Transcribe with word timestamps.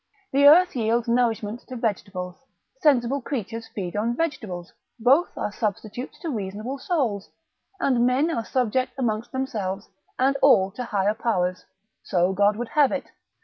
The 0.31 0.47
earth 0.47 0.75
yields 0.75 1.07
nourishment 1.07 1.59
to 1.67 1.75
vegetables, 1.75 2.43
sensible 2.79 3.21
creatures 3.21 3.67
feed 3.67 3.95
on 3.95 4.15
vegetables, 4.15 4.73
both 4.99 5.37
are 5.37 5.51
substitutes 5.51 6.17
to 6.21 6.31
reasonable 6.31 6.79
souls, 6.79 7.29
and 7.79 8.03
men 8.03 8.31
are 8.31 8.43
subject 8.43 8.93
amongst 8.97 9.31
themselves, 9.31 9.89
and 10.17 10.35
all 10.41 10.71
to 10.71 10.85
higher 10.85 11.13
powers, 11.13 11.65
so 12.01 12.33
God 12.33 12.55
would 12.55 12.69
have 12.69 12.91
it. 12.91 13.11